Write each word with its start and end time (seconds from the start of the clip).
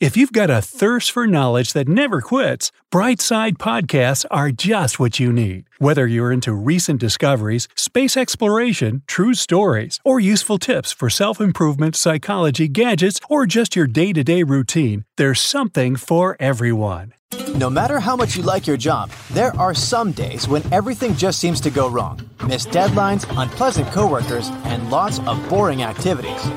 If 0.00 0.16
you've 0.16 0.32
got 0.32 0.50
a 0.50 0.60
thirst 0.60 1.12
for 1.12 1.24
knowledge 1.24 1.72
that 1.72 1.86
never 1.86 2.20
quits, 2.20 2.72
Brightside 2.92 3.58
podcasts 3.58 4.24
are 4.28 4.50
just 4.50 4.98
what 4.98 5.20
you 5.20 5.32
need. 5.32 5.66
Whether 5.78 6.04
you're 6.08 6.32
into 6.32 6.52
recent 6.52 6.98
discoveries, 6.98 7.68
space 7.76 8.16
exploration, 8.16 9.02
true 9.06 9.34
stories, 9.34 10.00
or 10.04 10.18
useful 10.18 10.58
tips 10.58 10.92
for 10.92 11.08
self 11.08 11.40
improvement, 11.40 11.94
psychology, 11.94 12.66
gadgets, 12.66 13.20
or 13.30 13.46
just 13.46 13.76
your 13.76 13.86
day 13.86 14.12
to 14.12 14.24
day 14.24 14.42
routine, 14.42 15.04
there's 15.16 15.40
something 15.40 15.94
for 15.94 16.36
everyone. 16.40 17.14
No 17.54 17.70
matter 17.70 18.00
how 18.00 18.16
much 18.16 18.36
you 18.36 18.42
like 18.42 18.66
your 18.66 18.76
job, 18.76 19.10
there 19.30 19.56
are 19.56 19.74
some 19.74 20.10
days 20.10 20.48
when 20.48 20.62
everything 20.72 21.14
just 21.14 21.38
seems 21.38 21.60
to 21.60 21.70
go 21.70 21.88
wrong. 21.88 22.20
Missed 22.46 22.70
deadlines, 22.70 23.26
unpleasant 23.40 23.88
coworkers, 23.92 24.48
and 24.64 24.90
lots 24.90 25.20
of 25.20 25.48
boring 25.48 25.84
activities. 25.84 26.50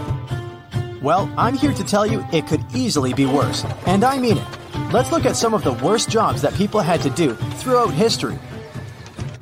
Well, 1.01 1.31
I'm 1.37 1.55
here 1.55 1.73
to 1.73 1.83
tell 1.83 2.07
you 2.07 2.25
it 2.33 2.47
could 2.47 2.63
easily 2.73 3.13
be 3.13 3.27
worse, 3.27 3.63
and 3.85 4.03
I 4.03 4.17
mean 4.17 4.37
it. 4.37 4.47
Let's 4.91 5.11
look 5.11 5.25
at 5.25 5.35
some 5.35 5.53
of 5.53 5.63
the 5.63 5.73
worst 5.73 6.09
jobs 6.09 6.41
that 6.41 6.55
people 6.55 6.79
had 6.79 7.01
to 7.01 7.11
do 7.11 7.35
throughout 7.35 7.93
history. 7.93 8.37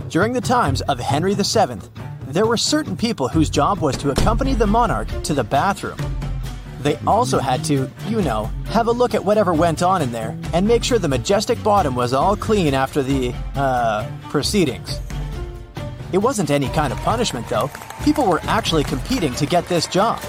During 0.10 0.34
the 0.34 0.42
times 0.42 0.82
of 0.82 1.00
Henry 1.00 1.34
VII, 1.34 1.80
there 2.28 2.46
were 2.46 2.58
certain 2.58 2.98
people 2.98 3.30
whose 3.30 3.50
job 3.50 3.80
was 3.80 3.96
to 3.98 4.12
accompany 4.12 4.54
the 4.54 4.68
monarch 4.68 5.08
to 5.24 5.34
the 5.34 5.46
bathroom. 5.46 5.98
They 6.82 6.98
also 7.08 7.40
had 7.40 7.64
to, 7.66 7.90
you 8.10 8.22
know, 8.22 8.52
have 8.66 8.88
a 8.88 8.92
look 8.92 9.16
at 9.16 9.24
whatever 9.24 9.54
went 9.54 9.82
on 9.82 10.02
in 10.02 10.12
there 10.12 10.38
and 10.54 10.68
make 10.68 10.84
sure 10.84 11.00
the 11.00 11.08
majestic 11.08 11.62
bottom 11.64 11.96
was 11.96 12.12
all 12.12 12.36
clean 12.36 12.74
after 12.74 13.02
the, 13.02 13.34
uh, 13.56 14.10
proceedings. 14.24 15.00
It 16.12 16.18
wasn't 16.18 16.52
any 16.52 16.68
kind 16.70 16.92
of 16.92 17.00
punishment, 17.00 17.48
though. 17.48 17.72
People 18.04 18.28
were 18.28 18.42
actually 18.44 18.84
competing 18.84 19.34
to 19.36 19.46
get 19.46 19.68
this 19.68 19.88
job. 19.88 20.22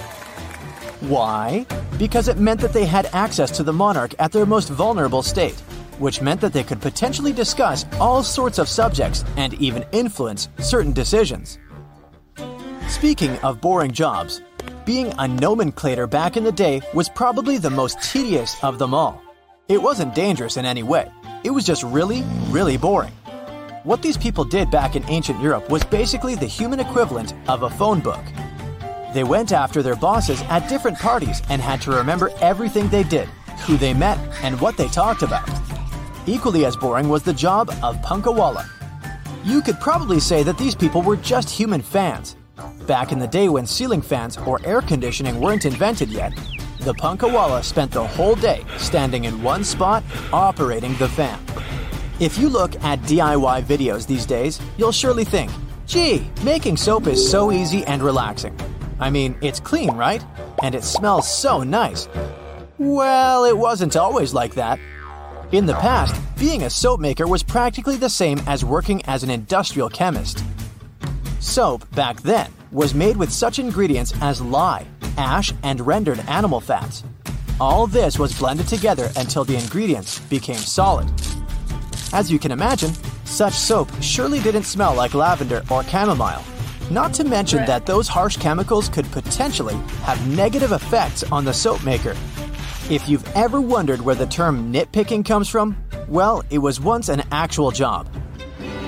Why? 1.09 1.67
Because 1.99 2.27
it 2.27 2.37
meant 2.37 2.61
that 2.63 2.73
they 2.73 2.85
had 2.85 3.09
access 3.13 3.53
to 3.53 3.63
the 3.63 3.73
monarch 3.73 4.13
at 4.19 4.33
their 4.33 4.45
most 4.45 4.71
vulnerable 4.71 5.23
state, 5.23 5.61
which 6.01 6.21
meant 6.21 6.41
that 6.41 6.53
they 6.53 6.65
could 6.65 6.81
potentially 6.81 7.33
discuss 7.33 7.87
all 8.01 8.25
sorts 8.25 8.59
of 8.59 8.69
subjects 8.69 9.25
and 9.37 9.55
even 9.55 9.85
influence 9.93 10.49
certain 10.59 10.93
decisions. 10.93 11.61
Speaking 12.89 13.39
of 13.45 13.61
boring 13.61 13.93
jobs, 13.93 14.43
being 14.85 15.13
a 15.13 15.29
nomenclator 15.29 16.11
back 16.11 16.37
in 16.37 16.43
the 16.43 16.51
day 16.51 16.81
was 16.93 17.09
probably 17.09 17.57
the 17.57 17.71
most 17.71 18.03
tedious 18.03 18.57
of 18.65 18.81
them 18.81 18.93
all. 18.93 19.23
It 19.69 19.81
wasn't 19.81 20.13
dangerous 20.13 20.57
in 20.57 20.65
any 20.65 20.83
way, 20.83 21.09
it 21.45 21.51
was 21.51 21.65
just 21.65 21.85
really, 21.85 22.25
really 22.51 22.77
boring. 22.77 23.13
What 23.85 24.03
these 24.03 24.17
people 24.17 24.45
did 24.45 24.73
back 24.73 24.97
in 24.97 25.09
ancient 25.09 25.41
Europe 25.41 25.71
was 25.71 25.85
basically 25.85 26.35
the 26.35 26.47
human 26.47 26.81
equivalent 26.81 27.33
of 27.47 27.63
a 27.63 27.71
phone 27.71 28.01
book. 28.01 28.25
They 29.17 29.25
went 29.25 29.51
after 29.51 29.83
their 29.83 29.97
bosses 29.97 30.43
at 30.51 30.69
different 30.69 30.99
parties 30.99 31.41
and 31.49 31.63
had 31.63 31.81
to 31.81 31.91
remember 31.91 32.31
everything 32.43 32.87
they 32.91 33.03
did, 33.03 33.27
who 33.65 33.79
they 33.79 33.95
met, 33.95 34.19
and 34.43 34.61
what 34.61 34.77
they 34.77 34.89
talked 34.89 35.23
about. 35.23 35.49
Equally 36.27 36.67
as 36.67 36.77
boring 36.77 37.09
was 37.09 37.23
the 37.23 37.33
job 37.33 37.71
of 37.83 37.97
punkawalla. 38.03 38.69
You 39.43 39.63
could 39.63 39.81
probably 39.81 40.21
say 40.21 40.43
that 40.43 40.59
these 40.59 40.75
people 40.75 41.01
were 41.01 41.17
just 41.17 41.49
human 41.49 41.81
fans. 41.81 42.37
Back 42.87 43.11
in 43.11 43.19
the 43.19 43.27
day 43.27 43.49
when 43.49 43.65
ceiling 43.65 44.03
fans 44.03 44.37
or 44.37 44.61
air 44.67 44.83
conditioning 44.83 45.41
weren't 45.41 45.65
invented 45.65 46.11
yet, 46.11 46.35
the 46.81 46.93
punkawalla 46.93 47.65
spent 47.65 47.93
the 47.93 48.07
whole 48.07 48.35
day 48.35 48.67
standing 48.77 49.25
in 49.25 49.43
one 49.43 49.65
spot 49.65 50.05
operating 50.31 50.95
the 50.97 51.09
fan. 51.09 51.41
If 52.21 52.37
you 52.37 52.51
look 52.51 52.75
at 52.85 53.01
DIY 53.05 53.63
videos 53.63 54.07
these 54.07 54.27
days, 54.27 54.61
you'll 54.77 54.93
surely 54.93 55.25
think, 55.25 55.51
gee, 55.87 56.31
making 56.45 56.77
soap 56.77 57.07
is 57.07 57.31
so 57.31 57.51
easy 57.51 57.83
and 57.87 58.03
relaxing. 58.03 58.55
I 58.99 59.11
mean, 59.11 59.37
it's 59.43 59.61
clean, 59.61 59.91
right? 59.97 60.25
And 60.63 60.75
it 60.75 60.85
smells 60.85 61.31
so 61.33 61.63
nice. 61.63 62.09
Well, 62.79 63.45
it 63.45 63.57
wasn't 63.57 63.97
always 63.97 64.35
like 64.35 64.55
that. 64.55 64.79
In 65.53 65.67
the 65.67 65.75
past, 65.75 66.15
being 66.39 66.65
a 66.65 66.71
soap 66.71 67.01
maker 67.01 67.27
was 67.27 67.43
practically 67.43 67.97
the 67.97 68.11
same 68.11 68.41
as 68.47 68.65
working 68.65 69.05
as 69.07 69.23
an 69.23 69.31
industrial 69.31 69.89
chemist. 69.89 70.45
Soap, 71.41 71.89
back 71.95 72.21
then, 72.23 72.51
was 72.73 72.95
made 72.95 73.17
with 73.17 73.33
such 73.33 73.59
ingredients 73.59 74.13
as 74.21 74.41
lye, 74.41 74.87
ash, 75.17 75.53
and 75.63 75.81
rendered 75.87 76.19
animal 76.29 76.61
fats. 76.61 77.05
All 77.61 77.87
this 77.87 78.19
was 78.19 78.39
blended 78.39 78.67
together 78.69 79.11
until 79.17 79.45
the 79.45 79.57
ingredients 79.57 80.19
became 80.29 80.57
solid. 80.57 81.09
As 82.13 82.31
you 82.31 82.39
can 82.39 82.51
imagine, 82.51 82.93
such 83.25 83.55
soap 83.55 83.89
surely 84.01 84.41
didn't 84.41 84.65
smell 84.65 84.95
like 84.95 85.15
lavender 85.15 85.63
or 85.71 85.85
chamomile. 85.85 86.43
Not 86.91 87.13
to 87.15 87.25
mention 87.25 87.67
that 87.67 87.85
those 87.85 88.07
harsh 88.07 88.37
chemicals 88.37 88.89
could 88.89 89.11
potentially 89.11 89.75
have 90.03 90.37
negative 90.37 90.71
effects 90.71 91.25
on 91.33 91.45
the 91.45 91.53
soap 91.53 91.85
maker. 91.85 92.15
If 92.89 93.09
you've 93.09 93.27
ever 93.35 93.61
wondered 93.61 94.01
where 94.01 94.15
the 94.15 94.27
term 94.27 94.73
nitpicking 94.73 95.25
comes 95.25 95.49
from, 95.49 95.77
well, 96.07 96.45
it 96.49 96.59
was 96.59 96.81
once 96.81 97.09
an 97.09 97.25
actual 97.33 97.73
job. 97.73 98.09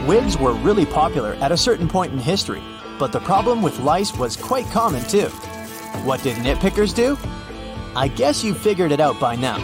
Wigs 0.07 0.39
were 0.39 0.53
really 0.53 0.87
popular 0.87 1.33
at 1.41 1.51
a 1.51 1.57
certain 1.57 1.89
point 1.89 2.13
in 2.13 2.21
history, 2.21 2.63
but 3.01 3.11
the 3.11 3.19
problem 3.19 3.63
with 3.63 3.81
lice 3.81 4.17
was 4.17 4.37
quite 4.37 4.67
common 4.67 5.03
too. 5.03 5.27
What 6.05 6.23
did 6.23 6.37
nitpickers 6.37 6.95
do? 6.95 7.19
I 7.97 8.07
guess 8.07 8.45
you 8.45 8.55
figured 8.55 8.93
it 8.93 9.01
out 9.01 9.19
by 9.19 9.35
now. 9.35 9.59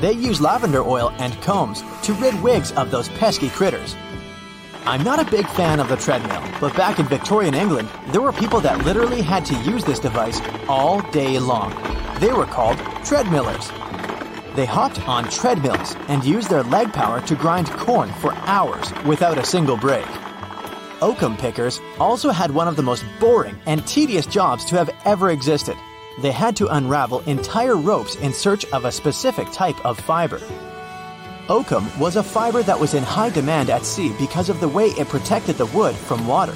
They 0.00 0.12
used 0.12 0.42
lavender 0.42 0.82
oil 0.82 1.10
and 1.16 1.40
combs 1.40 1.82
to 2.02 2.12
rid 2.14 2.40
wigs 2.42 2.70
of 2.72 2.90
those 2.90 3.08
pesky 3.08 3.48
critters. 3.48 3.96
I'm 4.88 5.04
not 5.04 5.20
a 5.20 5.30
big 5.30 5.46
fan 5.48 5.80
of 5.80 5.90
the 5.90 5.96
treadmill, 5.96 6.42
but 6.62 6.74
back 6.74 6.98
in 6.98 7.04
Victorian 7.04 7.52
England, 7.52 7.90
there 8.06 8.22
were 8.22 8.32
people 8.32 8.58
that 8.62 8.86
literally 8.86 9.20
had 9.20 9.44
to 9.44 9.54
use 9.56 9.84
this 9.84 9.98
device 9.98 10.40
all 10.66 11.02
day 11.10 11.38
long. 11.38 11.74
They 12.20 12.32
were 12.32 12.46
called 12.46 12.78
treadmillers. 13.04 13.68
They 14.56 14.64
hopped 14.64 15.06
on 15.06 15.28
treadmills 15.28 15.94
and 16.08 16.24
used 16.24 16.48
their 16.48 16.62
leg 16.62 16.90
power 16.94 17.20
to 17.20 17.34
grind 17.34 17.68
corn 17.72 18.10
for 18.14 18.32
hours 18.46 18.90
without 19.04 19.36
a 19.36 19.44
single 19.44 19.76
break. 19.76 20.06
Oakum 21.02 21.36
pickers 21.36 21.82
also 22.00 22.30
had 22.30 22.50
one 22.50 22.66
of 22.66 22.76
the 22.76 22.82
most 22.82 23.04
boring 23.20 23.60
and 23.66 23.86
tedious 23.86 24.24
jobs 24.24 24.64
to 24.64 24.76
have 24.76 24.88
ever 25.04 25.28
existed. 25.28 25.76
They 26.22 26.32
had 26.32 26.56
to 26.56 26.74
unravel 26.74 27.20
entire 27.26 27.76
ropes 27.76 28.16
in 28.16 28.32
search 28.32 28.64
of 28.72 28.86
a 28.86 28.92
specific 28.92 29.52
type 29.52 29.84
of 29.84 30.00
fiber. 30.00 30.40
Oakum 31.48 31.88
was 31.98 32.16
a 32.16 32.22
fiber 32.22 32.62
that 32.62 32.78
was 32.78 32.92
in 32.92 33.02
high 33.02 33.30
demand 33.30 33.70
at 33.70 33.86
sea 33.86 34.12
because 34.18 34.50
of 34.50 34.60
the 34.60 34.68
way 34.68 34.88
it 34.88 35.08
protected 35.08 35.56
the 35.56 35.64
wood 35.66 35.96
from 35.96 36.26
water. 36.26 36.54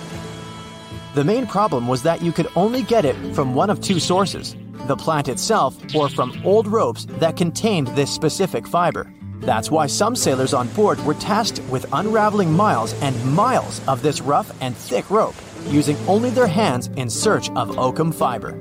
The 1.15 1.25
main 1.25 1.47
problem 1.47 1.89
was 1.89 2.03
that 2.03 2.21
you 2.21 2.31
could 2.31 2.49
only 2.57 2.83
get 2.83 3.07
it 3.07 3.17
from 3.35 3.55
one 3.55 3.71
of 3.71 3.81
two 3.81 3.99
sources 3.99 4.55
the 4.87 4.97
plant 4.97 5.29
itself 5.29 5.77
or 5.95 6.09
from 6.09 6.39
old 6.45 6.67
ropes 6.67 7.07
that 7.21 7.37
contained 7.37 7.87
this 7.89 8.11
specific 8.11 8.67
fiber. 8.67 9.11
That's 9.39 9.71
why 9.71 9.87
some 9.87 10.17
sailors 10.17 10.53
on 10.53 10.69
board 10.69 10.99
were 11.05 11.15
tasked 11.15 11.63
with 11.71 11.87
unraveling 11.93 12.53
miles 12.53 12.93
and 13.01 13.15
miles 13.33 13.81
of 13.87 14.03
this 14.03 14.21
rough 14.21 14.53
and 14.61 14.77
thick 14.77 15.09
rope, 15.09 15.37
using 15.69 15.97
only 16.09 16.31
their 16.31 16.49
hands 16.49 16.89
in 16.97 17.09
search 17.09 17.49
of 17.51 17.79
oakum 17.79 18.13
fiber. 18.13 18.59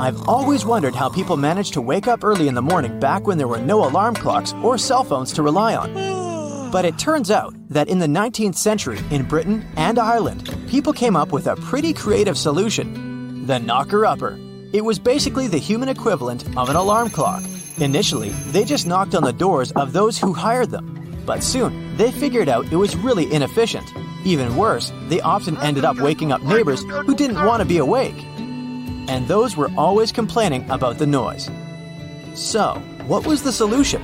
I've 0.00 0.28
always 0.28 0.64
wondered 0.64 0.94
how 0.94 1.08
people 1.08 1.36
managed 1.36 1.74
to 1.74 1.80
wake 1.80 2.08
up 2.08 2.24
early 2.24 2.48
in 2.48 2.54
the 2.54 2.62
morning 2.62 2.98
back 2.98 3.26
when 3.26 3.38
there 3.38 3.48
were 3.48 3.58
no 3.58 3.84
alarm 3.84 4.14
clocks 4.14 4.52
or 4.62 4.78
cell 4.78 5.04
phones 5.04 5.32
to 5.32 5.42
rely 5.42 5.74
on. 5.76 6.70
But 6.70 6.84
it 6.84 6.98
turns 6.98 7.30
out 7.30 7.54
that 7.68 7.88
in 7.88 7.98
the 7.98 8.06
19th 8.06 8.56
century 8.56 8.98
in 9.10 9.24
Britain 9.24 9.66
and 9.76 9.98
Ireland, 9.98 10.48
people 10.68 10.92
came 10.92 11.16
up 11.16 11.32
with 11.32 11.46
a 11.46 11.56
pretty 11.56 11.92
creative 11.92 12.38
solution 12.38 13.46
the 13.46 13.58
knocker 13.58 14.06
upper. 14.06 14.38
It 14.72 14.84
was 14.84 14.98
basically 14.98 15.48
the 15.48 15.58
human 15.58 15.88
equivalent 15.88 16.44
of 16.56 16.70
an 16.70 16.76
alarm 16.76 17.10
clock, 17.10 17.42
Initially, 17.78 18.28
they 18.52 18.64
just 18.64 18.86
knocked 18.86 19.14
on 19.14 19.24
the 19.24 19.32
doors 19.32 19.72
of 19.72 19.92
those 19.92 20.18
who 20.18 20.32
hired 20.32 20.70
them. 20.70 21.22
But 21.24 21.42
soon, 21.42 21.96
they 21.96 22.12
figured 22.12 22.48
out 22.48 22.70
it 22.70 22.76
was 22.76 22.96
really 22.96 23.32
inefficient. 23.32 23.90
Even 24.24 24.56
worse, 24.56 24.92
they 25.08 25.20
often 25.20 25.56
ended 25.58 25.84
up 25.84 25.98
waking 25.98 26.32
up 26.32 26.42
neighbors 26.42 26.82
who 26.82 27.14
didn't 27.14 27.44
want 27.44 27.60
to 27.60 27.68
be 27.68 27.78
awake. 27.78 28.14
And 29.08 29.26
those 29.28 29.56
were 29.56 29.70
always 29.76 30.12
complaining 30.12 30.68
about 30.70 30.98
the 30.98 31.06
noise. 31.06 31.50
So, 32.34 32.74
what 33.06 33.26
was 33.26 33.42
the 33.42 33.52
solution? 33.52 34.02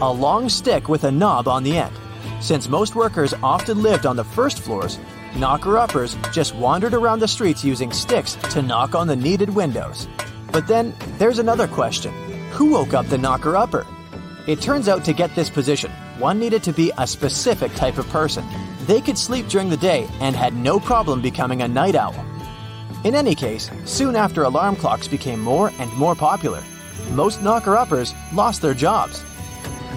A 0.00 0.12
long 0.12 0.48
stick 0.48 0.88
with 0.88 1.04
a 1.04 1.10
knob 1.10 1.48
on 1.48 1.62
the 1.62 1.78
end. 1.78 1.94
Since 2.40 2.68
most 2.68 2.94
workers 2.94 3.34
often 3.42 3.82
lived 3.82 4.06
on 4.06 4.16
the 4.16 4.24
first 4.24 4.60
floors, 4.60 4.98
knocker 5.36 5.78
uppers 5.78 6.16
just 6.32 6.54
wandered 6.54 6.94
around 6.94 7.20
the 7.20 7.28
streets 7.28 7.64
using 7.64 7.92
sticks 7.92 8.34
to 8.50 8.62
knock 8.62 8.94
on 8.94 9.06
the 9.06 9.16
needed 9.16 9.50
windows. 9.50 10.06
But 10.52 10.66
then 10.66 10.94
there's 11.18 11.38
another 11.38 11.66
question 11.66 12.12
Who 12.52 12.72
woke 12.72 12.94
up 12.94 13.06
the 13.06 13.18
knocker 13.18 13.56
upper? 13.56 13.86
It 14.46 14.60
turns 14.60 14.88
out 14.88 15.04
to 15.06 15.12
get 15.12 15.34
this 15.34 15.50
position, 15.50 15.90
one 16.18 16.38
needed 16.38 16.62
to 16.64 16.72
be 16.72 16.92
a 16.98 17.06
specific 17.06 17.74
type 17.74 17.98
of 17.98 18.08
person. 18.08 18.44
They 18.86 19.00
could 19.00 19.18
sleep 19.18 19.48
during 19.48 19.68
the 19.70 19.76
day 19.76 20.08
and 20.20 20.36
had 20.36 20.54
no 20.54 20.78
problem 20.78 21.20
becoming 21.20 21.62
a 21.62 21.68
night 21.68 21.96
owl. 21.96 22.14
In 23.06 23.14
any 23.14 23.36
case, 23.36 23.70
soon 23.84 24.16
after 24.16 24.42
alarm 24.42 24.74
clocks 24.74 25.06
became 25.06 25.38
more 25.38 25.70
and 25.78 25.92
more 25.92 26.16
popular, 26.16 26.60
most 27.12 27.40
knocker 27.40 27.76
uppers 27.76 28.12
lost 28.34 28.60
their 28.60 28.74
jobs. 28.74 29.22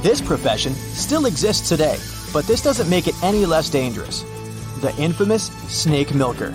This 0.03 0.21
profession 0.21 0.75
still 0.93 1.25
exists 1.25 1.67
today, 1.67 1.97
but 2.31 2.45
this 2.45 2.61
doesn't 2.61 2.87
make 2.87 3.07
it 3.07 3.15
any 3.23 3.47
less 3.47 3.67
dangerous. 3.67 4.21
The 4.81 4.95
infamous 4.99 5.47
snake 5.69 6.13
milker. 6.13 6.53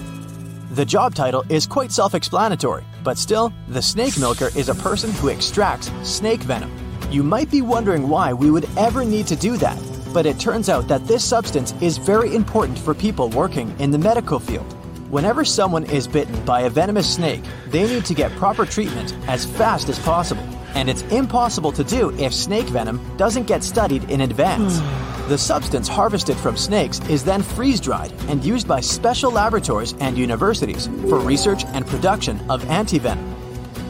The 0.70 0.84
job 0.84 1.16
title 1.16 1.44
is 1.48 1.66
quite 1.66 1.90
self 1.90 2.14
explanatory, 2.14 2.84
but 3.02 3.18
still, 3.18 3.52
the 3.66 3.82
snake 3.82 4.16
milker 4.16 4.50
is 4.56 4.68
a 4.68 4.76
person 4.76 5.10
who 5.14 5.30
extracts 5.30 5.90
snake 6.04 6.42
venom. 6.42 6.70
You 7.10 7.24
might 7.24 7.50
be 7.50 7.62
wondering 7.62 8.08
why 8.08 8.32
we 8.32 8.52
would 8.52 8.68
ever 8.76 9.04
need 9.04 9.26
to 9.26 9.34
do 9.34 9.56
that, 9.56 9.76
but 10.12 10.24
it 10.24 10.38
turns 10.38 10.68
out 10.68 10.86
that 10.86 11.08
this 11.08 11.24
substance 11.24 11.74
is 11.80 11.98
very 11.98 12.32
important 12.32 12.78
for 12.78 12.94
people 12.94 13.28
working 13.30 13.74
in 13.80 13.90
the 13.90 13.98
medical 13.98 14.38
field. 14.38 14.83
Whenever 15.10 15.44
someone 15.44 15.84
is 15.84 16.08
bitten 16.08 16.44
by 16.44 16.62
a 16.62 16.70
venomous 16.70 17.14
snake, 17.14 17.44
they 17.68 17.86
need 17.86 18.04
to 18.06 18.14
get 18.14 18.32
proper 18.32 18.64
treatment 18.64 19.14
as 19.28 19.44
fast 19.44 19.88
as 19.88 19.98
possible. 19.98 20.42
And 20.74 20.88
it's 20.88 21.02
impossible 21.02 21.72
to 21.72 21.84
do 21.84 22.10
if 22.18 22.32
snake 22.32 22.66
venom 22.66 23.00
doesn't 23.16 23.46
get 23.46 23.62
studied 23.62 24.10
in 24.10 24.22
advance. 24.22 24.80
the 25.28 25.38
substance 25.38 25.88
harvested 25.88 26.36
from 26.36 26.56
snakes 26.56 27.00
is 27.08 27.22
then 27.22 27.42
freeze 27.42 27.80
dried 27.80 28.12
and 28.28 28.44
used 28.44 28.66
by 28.66 28.80
special 28.80 29.30
laboratories 29.30 29.94
and 30.00 30.16
universities 30.16 30.86
for 31.08 31.18
research 31.18 31.64
and 31.66 31.86
production 31.86 32.40
of 32.50 32.62
antivenom. 32.64 33.34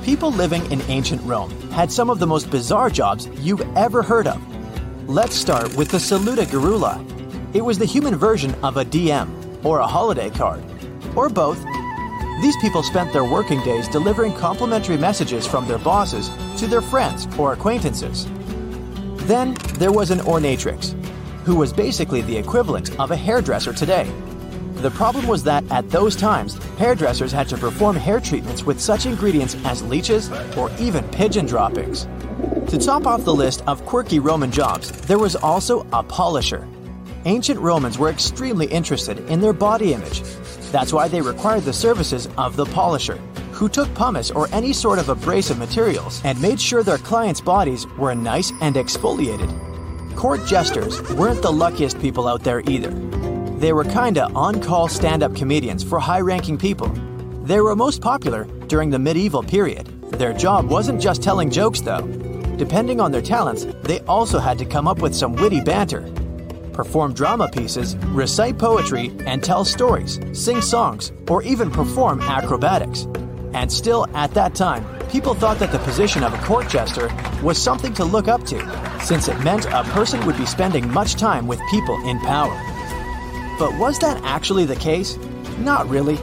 People 0.04 0.32
living 0.32 0.70
in 0.70 0.82
ancient 0.82 1.22
Rome 1.22 1.50
had 1.70 1.90
some 1.90 2.10
of 2.10 2.18
the 2.18 2.26
most 2.26 2.50
bizarre 2.50 2.90
jobs 2.90 3.28
you've 3.40 3.62
ever 3.76 4.02
heard 4.02 4.26
of. 4.26 4.42
Let's 5.08 5.34
start 5.34 5.74
with 5.76 5.88
the 5.88 5.98
Salutigerulus. 5.98 7.54
It 7.54 7.64
was 7.64 7.78
the 7.78 7.86
human 7.86 8.16
version 8.16 8.54
of 8.64 8.76
a 8.76 8.84
DM, 8.84 9.64
or 9.64 9.78
a 9.78 9.86
holiday 9.86 10.28
card, 10.28 10.62
or 11.16 11.28
both. 11.28 11.62
These 12.42 12.56
people 12.58 12.82
spent 12.82 13.12
their 13.12 13.24
working 13.24 13.62
days 13.62 13.88
delivering 13.88 14.34
complimentary 14.34 14.96
messages 14.96 15.46
from 15.46 15.66
their 15.66 15.78
bosses 15.78 16.30
to 16.58 16.66
their 16.66 16.82
friends 16.82 17.26
or 17.38 17.52
acquaintances. 17.52 18.26
Then 19.26 19.54
there 19.78 19.92
was 19.92 20.10
an 20.10 20.18
ornatrix, 20.20 20.92
who 21.44 21.56
was 21.56 21.72
basically 21.72 22.22
the 22.22 22.36
equivalent 22.36 22.98
of 23.00 23.10
a 23.10 23.16
hairdresser 23.16 23.72
today. 23.72 24.10
The 24.74 24.90
problem 24.90 25.26
was 25.26 25.42
that 25.44 25.64
at 25.70 25.88
those 25.88 26.14
times, 26.14 26.58
hairdressers 26.76 27.32
had 27.32 27.48
to 27.48 27.56
perform 27.56 27.96
hair 27.96 28.20
treatments 28.20 28.64
with 28.64 28.80
such 28.80 29.06
ingredients 29.06 29.56
as 29.64 29.82
leeches 29.82 30.30
or 30.58 30.70
even 30.78 31.04
pigeon 31.08 31.46
droppings. 31.46 32.06
To 32.68 32.78
top 32.78 33.06
off 33.06 33.24
the 33.24 33.34
list 33.34 33.62
of 33.66 33.86
quirky 33.86 34.18
Roman 34.18 34.50
jobs, 34.50 34.90
there 35.06 35.18
was 35.18 35.36
also 35.36 35.86
a 35.92 36.02
polisher. 36.02 36.68
Ancient 37.26 37.58
Romans 37.58 37.98
were 37.98 38.10
extremely 38.10 38.66
interested 38.66 39.18
in 39.30 39.40
their 39.40 39.54
body 39.54 39.94
image. 39.94 40.20
That's 40.70 40.92
why 40.92 41.08
they 41.08 41.22
required 41.22 41.62
the 41.62 41.72
services 41.72 42.28
of 42.36 42.54
the 42.56 42.66
polisher, 42.66 43.16
who 43.52 43.66
took 43.66 43.92
pumice 43.94 44.30
or 44.30 44.46
any 44.52 44.74
sort 44.74 44.98
of 44.98 45.08
abrasive 45.08 45.58
materials 45.58 46.20
and 46.22 46.40
made 46.42 46.60
sure 46.60 46.82
their 46.82 46.98
clients' 46.98 47.40
bodies 47.40 47.86
were 47.96 48.14
nice 48.14 48.52
and 48.60 48.76
exfoliated. 48.76 49.48
Court 50.16 50.44
jesters 50.44 51.00
weren't 51.14 51.40
the 51.40 51.50
luckiest 51.50 51.98
people 51.98 52.28
out 52.28 52.42
there 52.44 52.60
either. 52.66 52.90
They 53.58 53.72
were 53.72 53.84
kinda 53.84 54.30
on 54.34 54.60
call 54.60 54.88
stand 54.88 55.22
up 55.22 55.34
comedians 55.34 55.82
for 55.82 55.98
high 55.98 56.20
ranking 56.20 56.58
people. 56.58 56.92
They 57.44 57.60
were 57.62 57.74
most 57.74 58.02
popular 58.02 58.44
during 58.68 58.90
the 58.90 58.98
medieval 58.98 59.42
period. 59.42 59.88
Their 60.12 60.34
job 60.34 60.68
wasn't 60.68 61.00
just 61.00 61.22
telling 61.22 61.50
jokes, 61.50 61.80
though. 61.80 62.02
Depending 62.58 63.00
on 63.00 63.12
their 63.12 63.22
talents, 63.22 63.66
they 63.82 64.00
also 64.00 64.38
had 64.38 64.58
to 64.58 64.66
come 64.66 64.86
up 64.86 65.00
with 65.00 65.14
some 65.14 65.34
witty 65.34 65.60
banter, 65.60 66.02
perform 66.74 67.14
drama 67.14 67.48
pieces, 67.48 67.96
recite 68.08 68.58
poetry, 68.58 69.10
and 69.24 69.42
tell 69.42 69.64
stories, 69.64 70.20
sing 70.32 70.60
songs, 70.60 71.12
or 71.28 71.42
even 71.44 71.70
perform 71.70 72.20
acrobatics. 72.20 73.06
And 73.54 73.72
still, 73.72 74.06
at 74.14 74.34
that 74.34 74.54
time, 74.54 74.84
people 75.08 75.32
thought 75.32 75.58
that 75.60 75.72
the 75.72 75.78
position 75.78 76.24
of 76.24 76.34
a 76.34 76.44
court 76.44 76.68
jester 76.68 77.08
was 77.42 77.56
something 77.56 77.94
to 77.94 78.04
look 78.04 78.28
up 78.28 78.44
to, 78.46 78.58
since 79.04 79.28
it 79.28 79.38
meant 79.44 79.64
a 79.66 79.84
person 79.84 80.26
would 80.26 80.36
be 80.36 80.44
spending 80.44 80.90
much 80.90 81.14
time 81.14 81.46
with 81.46 81.60
people 81.70 81.96
in 82.08 82.18
power. 82.18 82.60
But 83.58 83.78
was 83.78 83.98
that 84.00 84.20
actually 84.24 84.64
the 84.64 84.76
case? 84.76 85.16
Not 85.58 85.88
really. 85.88 86.18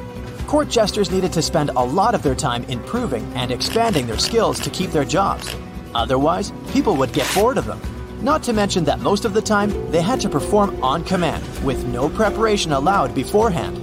Court 0.47 0.67
jesters 0.67 1.09
needed 1.09 1.31
to 1.33 1.41
spend 1.41 1.69
a 1.69 1.79
lot 1.81 2.13
of 2.13 2.23
their 2.23 2.35
time 2.35 2.65
improving 2.65 3.23
and 3.35 3.51
expanding 3.51 4.05
their 4.05 4.19
skills 4.19 4.59
to 4.59 4.69
keep 4.69 4.91
their 4.91 5.05
jobs. 5.05 5.55
Otherwise, 5.95 6.51
people 6.73 6.97
would 6.97 7.13
get 7.13 7.33
bored 7.33 7.57
of 7.57 7.65
them. 7.65 7.79
Not 8.21 8.43
to 8.43 8.53
mention 8.53 8.83
that 8.83 8.99
most 8.99 9.25
of 9.25 9.33
the 9.33 9.41
time, 9.41 9.71
they 9.89 10.01
had 10.01 10.21
to 10.21 10.29
perform 10.29 10.83
on 10.83 11.03
command, 11.03 11.43
with 11.63 11.87
no 11.87 12.07
preparation 12.07 12.71
allowed 12.71 13.15
beforehand. 13.15 13.81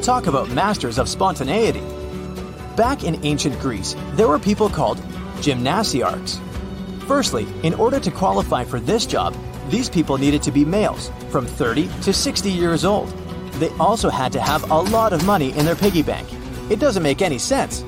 Talk 0.00 0.28
about 0.28 0.48
masters 0.50 0.96
of 0.96 1.08
spontaneity. 1.08 1.82
Back 2.76 3.02
in 3.02 3.24
ancient 3.24 3.58
Greece, 3.58 3.96
there 4.12 4.28
were 4.28 4.38
people 4.38 4.68
called 4.68 5.02
gymnasiarchs. 5.40 6.40
Firstly, 7.08 7.48
in 7.64 7.74
order 7.74 7.98
to 7.98 8.12
qualify 8.12 8.62
for 8.62 8.78
this 8.78 9.06
job, 9.06 9.34
these 9.70 9.90
people 9.90 10.18
needed 10.18 10.44
to 10.44 10.52
be 10.52 10.64
males, 10.64 11.10
from 11.28 11.44
30 11.44 11.88
to 12.02 12.12
60 12.12 12.48
years 12.48 12.84
old. 12.84 13.08
They 13.54 13.70
also 13.70 14.08
had 14.08 14.30
to 14.32 14.40
have 14.40 14.70
a 14.70 14.82
lot 14.82 15.12
of 15.12 15.26
money 15.26 15.50
in 15.50 15.64
their 15.66 15.74
piggy 15.74 16.02
bank. 16.02 16.28
It 16.70 16.78
doesn't 16.78 17.02
make 17.02 17.22
any 17.22 17.38
sense. 17.38 17.84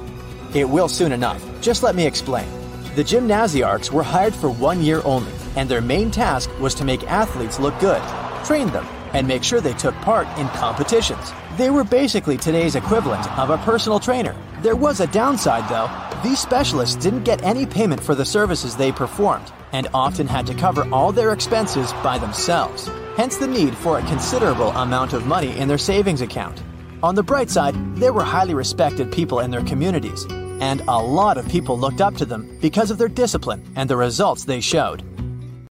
It 0.53 0.69
will 0.69 0.89
soon 0.89 1.13
enough. 1.13 1.41
Just 1.61 1.85
let 1.85 1.95
me 1.95 2.05
explain. 2.05 2.49
The 2.97 3.05
gymnasiarchs 3.05 3.93
were 3.93 4.03
hired 4.03 4.35
for 4.35 4.51
one 4.51 4.83
year 4.83 5.01
only, 5.05 5.33
and 5.57 5.69
their 5.69 5.81
main 5.81 6.11
task 6.11 6.51
was 6.59 6.75
to 6.77 6.85
make 6.85 7.05
athletes 7.05 7.61
look 7.61 7.79
good, 7.81 8.03
train 8.45 8.69
them, 8.69 8.87
and 9.13 9.27
make 9.29 9.45
sure 9.45 9.61
they 9.61 9.75
took 9.75 9.95
part 9.97 10.27
in 10.39 10.49
competitions. 10.49 11.33
They 11.57 11.71
were 11.71 11.85
basically 11.85 12.37
today's 12.37 12.77
equivalent 12.77 13.27
of 13.39 13.51
a 13.51 13.59
personal 13.59 14.01
trainer. 14.01 14.35
There 14.63 14.77
was 14.77 15.01
a 15.01 15.07
downside, 15.07 15.69
though. 15.69 15.91
These 16.23 16.39
specialists 16.39 16.97
didn't 16.97 17.25
get 17.25 17.43
any 17.43 17.67
payment 17.67 18.03
for 18.03 18.15
the 18.15 18.25
services 18.25 18.77
they 18.77 18.93
performed, 18.93 19.53
and 19.73 19.89
often 19.93 20.27
had 20.27 20.47
to 20.47 20.55
cover 20.55 20.89
all 20.93 21.13
their 21.13 21.33
expenses 21.33 21.93
by 22.03 22.19
themselves. 22.19 22.89
Hence 23.17 23.37
the 23.37 23.47
need 23.47 23.77
for 23.77 23.99
a 23.99 24.07
considerable 24.07 24.71
amount 24.71 25.13
of 25.13 25.27
money 25.27 25.57
in 25.59 25.69
their 25.69 25.79
savings 25.79 26.23
account. 26.23 26.63
On 27.03 27.15
the 27.15 27.23
bright 27.23 27.51
side, 27.51 27.75
they 27.97 28.11
were 28.11 28.23
highly 28.23 28.55
respected 28.55 29.13
people 29.13 29.41
in 29.41 29.51
their 29.51 29.65
communities, 29.65 30.25
and 30.61 30.81
a 30.83 30.99
lot 30.99 31.37
of 31.37 31.49
people 31.49 31.79
looked 31.79 32.01
up 32.01 32.15
to 32.17 32.25
them 32.25 32.57
because 32.61 32.91
of 32.91 32.99
their 32.99 33.09
discipline 33.09 33.63
and 33.75 33.91
the 33.91 33.97
results 33.97 34.45
they 34.45 34.61
showed. 34.61 35.03